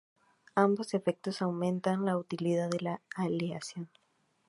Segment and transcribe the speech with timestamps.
[0.55, 3.87] Ambos efectos aumentan la utilidad de la aleación.